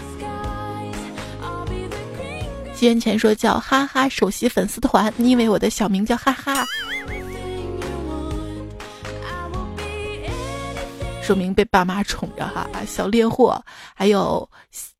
[2.74, 6.66] 西元前说叫哈哈首席粉丝团，你以为我的小名叫哈哈。
[11.28, 13.62] 说明被爸妈宠着哈，小猎货，
[13.94, 14.50] 还有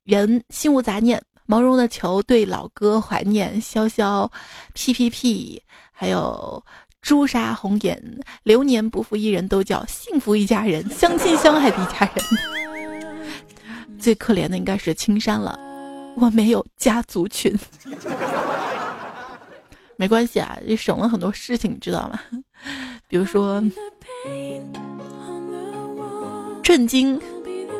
[0.04, 4.30] 人心无杂念，毛绒的球对老哥怀念，潇潇
[4.74, 6.62] ，P P P，还有
[7.00, 12.22] 朱砂红颜，流年不负一人，都叫幸福一家人，相亲相爱的一家人。
[13.98, 15.58] 最可怜的应该是青山了，
[16.14, 17.58] 我没有家族群，
[19.96, 22.20] 没关系啊，也省了很多事情，你知道吗？
[23.08, 23.64] 比如说。
[26.68, 27.18] 震惊，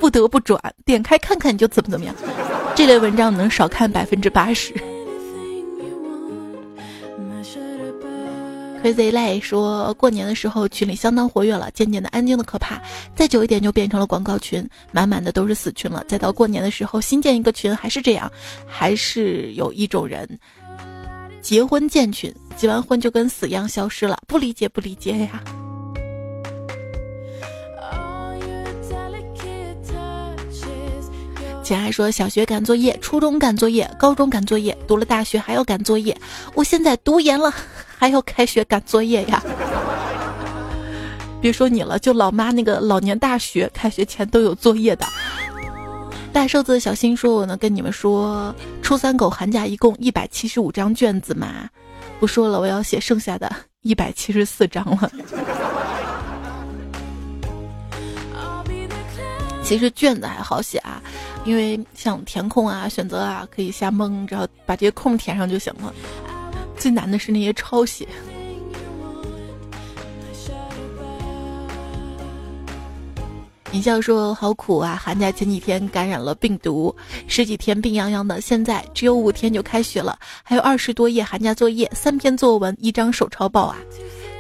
[0.01, 2.15] 不得不转，点开看看你就怎么怎么样。
[2.75, 4.73] 这类文章能少看百分之八十。
[8.83, 12.81] Crazy Lay 说过年的时候群里相当活跃了，渐渐的安静的可怕，
[13.15, 16.03] 再久一点就变成了广告群，满满的都是死群了。
[16.09, 18.33] 再到过年的时候新建一个群还是这样，
[18.67, 20.27] 还是有一种人
[21.43, 25.43] 结婚建群，结完婚就跟死一样消失了，不理解不理解呀。
[31.69, 36.17] 前还说小学赶作业，初中赶作业，高中赶作业，读了大学还要赶作业。
[36.55, 37.53] 我现在读研了，
[37.99, 39.43] 还要开学赶作业呀！
[41.43, 45.05] 别说你了，就老妈那个老年大学开学前都有作业的。
[46.33, 51.69] 大瘦子小新说：“我能跟你们说，初三狗寒假一共一百七十五张卷子吗？
[52.19, 55.13] 不说了，我要写剩下的一百七十四张了。”
[59.69, 60.99] 其实卷子还好写啊，
[61.45, 65.93] 因为像填空啊、选择啊，可以瞎蒙，只要把这些空填上就行了。
[66.79, 68.09] 最难的是那些抄写。
[73.71, 74.97] 你笑说好苦啊！
[74.97, 76.97] 寒假前几天感染了病毒，
[77.27, 83.77] 十几天病殃殃的，现在只有五天就开学了，还有二十多页寒假作业，三篇作文，一张手抄报啊！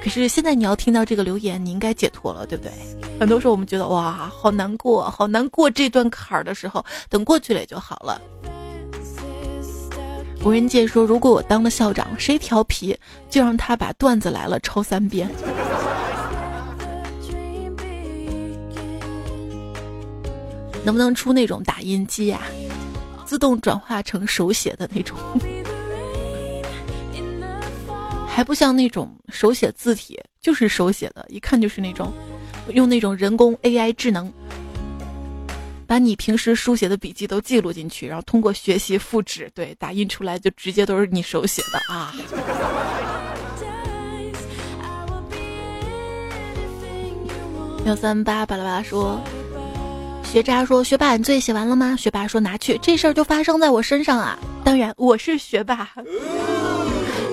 [0.09, 2.73] 可是现在你要听到这个留言，你应该解脱了，对不对？
[3.21, 8.19] 很多时候我们觉得哇，好难过，好难过这段坎儿的时候，等过去了也就好了。
[10.43, 12.99] 无人界说，如果我当了校长，谁调皮
[13.29, 15.31] 就让他把段子来了抄三遍。
[20.87, 22.41] 能不能出那种打印机呀，
[23.27, 25.19] 自动转化成手写的那种？
[28.39, 32.13] 还不像那种手写字体，就是手写的，一看就是那种
[32.73, 34.33] 用那种人工 AI 智能，
[35.89, 42.15] 把你平时书写的笔记都记录进去，然后通过学习复制，对，打印出来就直接都是你手写的啊。
[47.87, 49.21] 幺三八巴拉巴说，
[50.23, 51.97] 学渣说学霸，你作业写完了吗？
[51.97, 54.39] 学霸说拿去，这事儿就发生在我身上啊。
[54.63, 55.91] 当然我是学霸。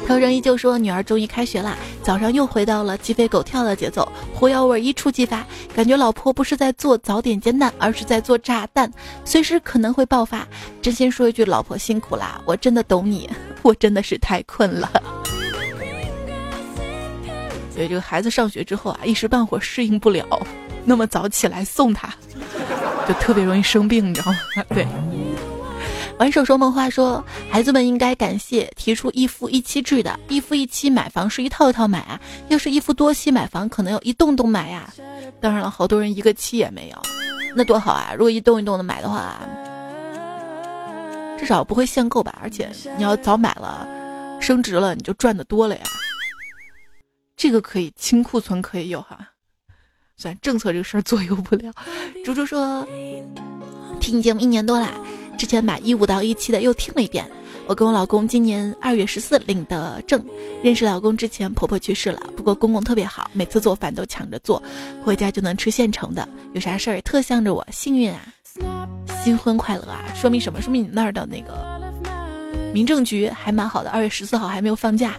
[0.08, 5.44] 涛声依旧说：“女儿终于开学啦，早上又回到了鸡飞狗跳的节奏，火药味一触即发，
[5.76, 8.92] 感觉老婆不是在做早点煎蛋，而是在做炸弹，
[9.26, 10.48] 随时可能会爆发。
[10.80, 13.28] 真心说一句，老婆辛苦啦，我真的懂你，
[13.64, 14.92] 我真的是太困了。
[17.74, 20.26] 所以这个孩子上学之后啊，一时半会儿适应不了，
[20.86, 22.14] 那么早起来送他，
[23.08, 24.38] 就特别容易生病，你知道吗？
[24.70, 24.86] 对。”
[26.18, 34.94] 玩手说梦话说，孩子们应该感谢提出一夫一妻制的，一夫一妻买房是一套一套买啊，要是一夫多妻买房，可能要一栋栋买呀。
[35.42, 36.98] 当然了，好多人一个妻也没有，
[37.54, 38.14] 那多好啊！
[38.18, 39.42] 如果一栋一栋的买的话，
[41.38, 42.40] 至少不会限购吧？
[42.42, 43.86] 而且你要早买了，
[44.40, 45.84] 升值了你就赚的多了呀。
[47.36, 49.20] 这个可以清库存可以有哈，
[50.16, 51.74] 虽然政策这个事儿 左右不了。
[52.24, 52.88] 猪猪说，
[54.00, 54.94] 听你节目一年多啦。
[55.36, 57.30] 之前把一五到一七的又听了一遍。
[57.68, 60.24] 我跟我老公今年二月十四领的证。
[60.62, 64.62] 认识老公之前，婆婆去世了，不过公公特别好，每次做饭都抢着做，
[65.04, 66.28] 回家就能吃现成的。
[66.54, 68.22] 有啥事儿也特向着我，幸运啊！
[69.24, 70.06] 新婚快乐啊！
[70.14, 70.62] 说明什么？
[70.62, 71.82] 说明你那儿的那个
[72.72, 73.90] 民政局还蛮好的。
[73.90, 75.16] 二月十四号还没有放假。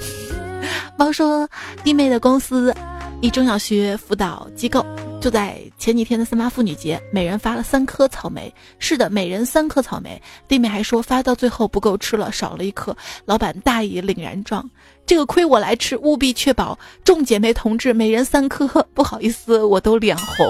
[0.98, 1.48] 猫说
[1.82, 2.74] 弟妹的公司
[3.22, 4.84] 一中小学辅导机构。
[5.20, 8.54] 就在前几天的三八妇女节，每人发了三颗草莓。
[8.78, 10.20] 是的，每人三颗草莓。
[10.46, 12.96] 弟妹还说发到最后不够吃了，少了一颗。
[13.24, 14.70] 老板大义凛然状，
[15.04, 18.66] 这个亏我来吃，务必确保众姐妹同志每人三颗。
[18.94, 20.46] 不好意思，我都脸红。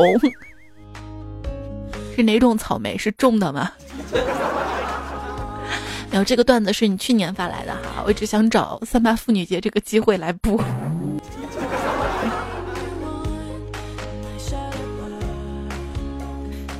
[2.14, 2.98] 是哪种草莓？
[2.98, 3.72] 是种的吗？
[6.10, 10.62] 然后这个段子是你去年发来的哈，我一直想找三八妇女节这个机会来播。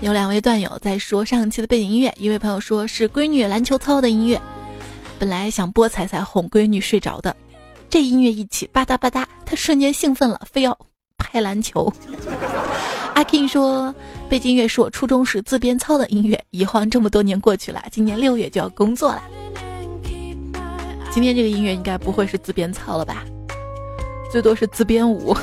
[0.00, 4.40] 有两位段友在说上期的背景音乐，一位朋友说是闺女篮球操的音乐，
[5.18, 7.34] 本来想播彩彩哄闺女睡着的，
[7.90, 10.78] 这音乐一起吧嗒吧嗒，他瞬间兴奋了，非要
[11.16, 11.92] 拍篮球。
[13.14, 13.92] 阿 king 说
[14.28, 19.20] 背景音乐是我初中时自编操的音乐，一晃这么多年过去了，今年六月就要工作了。
[21.10, 23.24] 今天这个音乐应该不会是自编操了吧？
[24.30, 25.36] 最多是自编舞。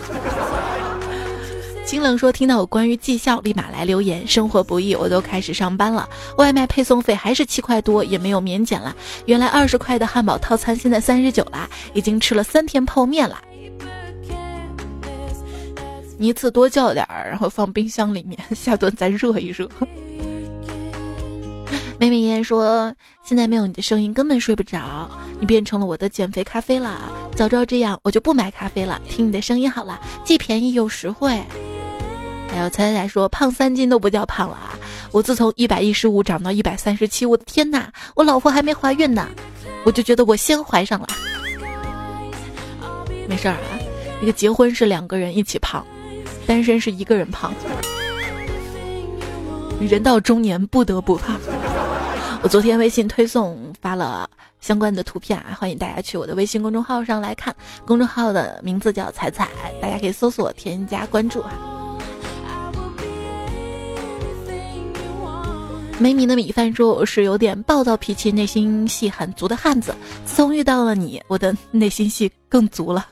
[1.86, 4.28] 清冷说：“听到我关于绩效，立马来留言。
[4.28, 6.10] 生活不易，我都开始上班了。
[6.38, 8.96] 外卖配送费还是七块多，也没有免减了。
[9.28, 13.40] 原来二十块的汉堡套餐现在三十九啦，已经吃了三天泡面了。
[16.18, 19.70] 你一次多叫点儿，然后放冰箱里面，下顿再热一热。
[22.00, 25.08] ”妹妹妍说：“现在没有你的声音，根本睡不着。
[25.40, 27.12] 你变成了我的减肥咖啡了。
[27.36, 31.40] 早知道这样，我就不买咖啡了，听你的声音好了，既便宜又实惠。”
[32.56, 34.80] 还有彩彩说胖三斤都不叫胖了啊！
[35.12, 37.92] 我自从一百一十五长到一百三十七，我的天哪！
[38.16, 39.28] 我老婆还没怀孕呢，
[39.84, 41.08] 我就觉得我先怀上了。
[43.28, 43.76] 没事儿啊，
[44.22, 45.86] 那个结婚是两个人一起胖，
[46.48, 47.54] 单身是一个人胖。
[49.82, 51.38] 人到中年不得不胖。
[52.42, 54.30] 我昨天微信推送发了
[54.62, 57.54] 相关的图片啊，欢迎大家去我的微信公众号上来看。
[57.86, 59.50] 公众号的名字叫彩彩，
[59.82, 61.52] 大家可以搜索添加关注啊。
[65.98, 69.96] 没米的米饭说我是有点暴躁脾气、内心戏很足的汉子。
[70.26, 73.08] 自从遇到了你，我的内心戏更足了。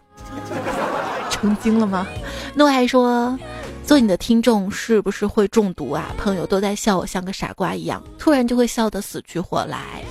[1.32, 2.06] 成精了吗？
[2.56, 3.38] 诺爱说。
[3.86, 6.16] 做你的听众是不是会中毒啊？
[6.18, 10.02] 朋友都在笑我像个傻瓜一样，突然就会笑得死去活来。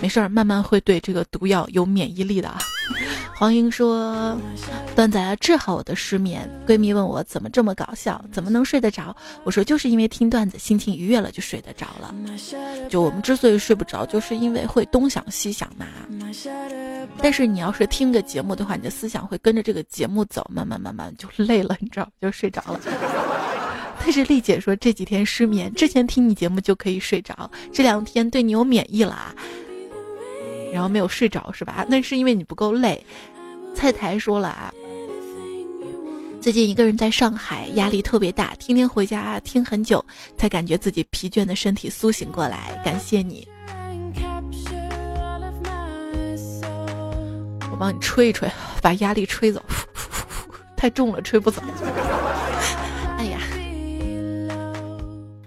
[0.00, 2.52] 没事儿，慢慢会对这个毒药有免疫力的。
[3.34, 4.38] 黄英说
[4.94, 9.16] ：“段子治好我的失眠。”闺蜜问我怎么这么搞笑，怎么能睡得着？
[9.44, 12.14] 我说就是因为听段子，心情愉悦了就睡得着了。
[12.88, 15.86] 就我们之所以睡不着，就是因为会东想西想嘛。
[17.22, 22.80] 但是你要是听个节目的话，你的思想会跟着这个节目走，慢慢慢慢就累了，你知道就睡着了。
[24.02, 29.34] 但是丽姐说这几天失眠，之前听你节目就可以睡着，这两天对你有免疫了啊。
[30.72, 31.84] 然后没有睡着是吧？
[31.88, 33.04] 那是因为你不够累。
[33.74, 34.72] 菜台说了啊，
[36.40, 40.04] 最近一个人在上海，压力特别大，天天回家听很久，
[40.36, 42.80] 才感觉自己疲倦的身体苏醒过来。
[42.84, 43.46] 感谢你，
[47.70, 48.50] 我帮你吹一吹，
[48.82, 49.62] 把压力吹走。
[50.76, 51.62] 太重了，吹不走。
[53.16, 53.38] 哎呀，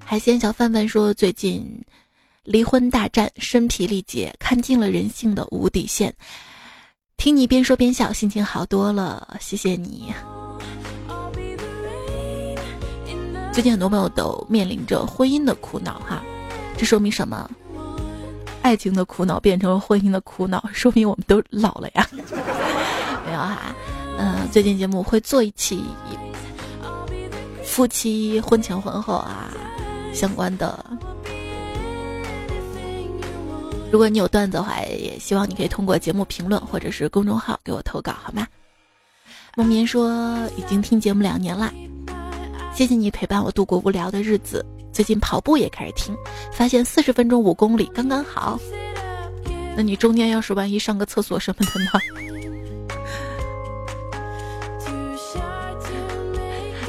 [0.06, 1.84] 海鲜小范范说最近。
[2.44, 6.14] 离婚大战，身疲力竭，看尽了人性的无底线。
[7.16, 10.14] 听你边说边笑，心情好多了，谢谢你。
[13.54, 16.22] 最近很多朋友都面临着婚姻的苦恼，哈，
[16.78, 17.50] 这说明什么？
[18.62, 22.06] 爱情的苦恼变成了婚姻的苦恼， 说明我们都老了呀。
[23.26, 23.74] 没有哈，
[24.18, 25.82] 嗯，最近节目会做一期
[27.64, 29.50] 夫妻婚前婚后啊
[30.14, 30.86] 相关的。
[33.94, 38.48] 如果你有段子的话，也希望你可以通过节目评论或者是公众号给我投稿，好吗？
[39.56, 41.72] 梦眠说已经听节目两年了，
[42.74, 44.66] 谢谢你陪伴我度过无聊的日子。
[44.91, 46.18] 最近跑步也开始听，
[46.52, 48.60] 发现四十分钟五公里刚刚好。
[49.78, 52.33] 那你中间要是万一上个厕所什么的呢？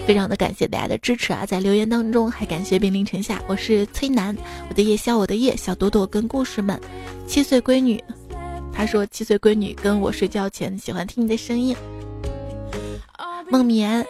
[0.06, 1.46] 非常的感谢大家的支持啊！
[1.46, 4.36] 在留言当中还感谢兵临城下，我是崔楠，
[4.68, 6.78] 我的夜宵，我的夜，小朵朵跟故事们，
[7.26, 8.02] 七岁闺女，
[8.70, 11.74] 她说七岁闺女跟我睡觉前喜欢听你的声音。
[13.50, 14.04] 梦眠，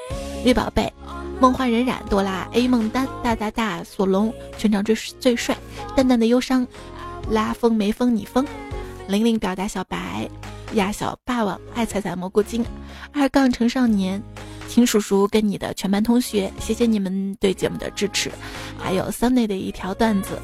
[0.45, 0.93] 绿宝贝，
[1.41, 5.57] 梦幻冉冉，哆啦，A 梦丹，大大大，索隆，全场最最帅，
[5.95, 6.67] 淡淡的忧伤，
[7.31, 8.45] 拉风没风你疯，
[9.07, 10.29] 玲玲表达小白，
[10.73, 12.67] 亚小霸王，爱踩踩蘑菇精，
[13.13, 14.21] 二杠成少年。
[14.69, 18.31] 秦叔叔跟你的全班同学，谢谢你们对节目的支持。
[18.79, 20.39] 还有 Sunny 的一条段子。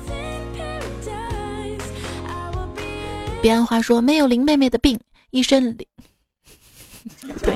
[3.42, 4.98] 别按话说，没有林妹妹的病，
[5.30, 5.86] 一身林。
[7.42, 7.54] 对，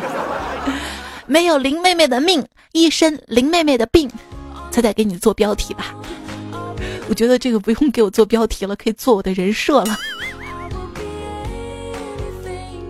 [1.26, 4.10] 没有林妹妹的命，一身林妹妹的病。
[4.70, 5.94] 才得给你做标题吧。
[7.08, 9.96] 我觉得这个不用给我做标题了，可以做我的人设了。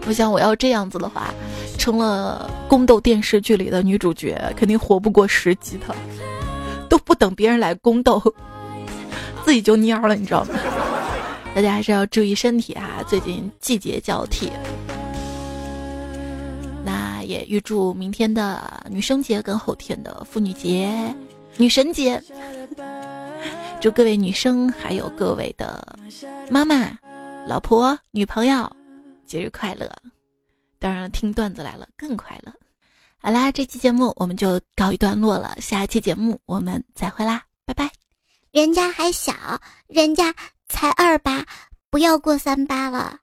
[0.07, 1.35] 我想我要这样子的话。
[1.79, 5.95] 成了宫斗电视剧里的女主角，肯定活不过十集的，
[6.89, 8.23] 都不等别人来宫斗，
[9.45, 10.55] 自己就蔫了，你知道吗？
[11.55, 13.05] 大家还是要注意身体啊！
[13.07, 14.51] 最近季节交替，
[16.85, 21.15] 那也预祝明天的女生节跟后天的妇女节、
[21.57, 22.21] 女神节，
[23.81, 25.97] 祝各位女生还有各位的
[26.51, 26.91] 妈妈、
[27.47, 28.69] 老婆、女朋友
[29.25, 29.89] 节日快乐！
[30.85, 32.53] 当然，听段子来了更快乐。
[33.17, 37.91] 好啦，这期节目我们就告一段落了，下期节目我们再会啦，拜拜。
[38.51, 39.33] 人家还小，
[39.87, 40.35] 人家
[40.69, 41.47] 才二八，
[41.89, 43.17] 不要过三八了。